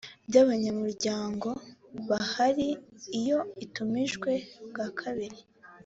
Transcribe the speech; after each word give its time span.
by 0.27 0.35
abanyamuryango 0.43 1.49
bahari 2.09 2.67
iyo 3.19 3.39
itumijwe 3.65 4.31
bwa 4.69 4.87
kabiri 4.99 5.39